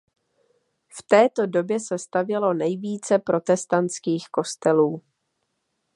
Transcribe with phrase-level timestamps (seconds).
[0.89, 5.01] V této době se stavělo nejvíce protestantských kostelů.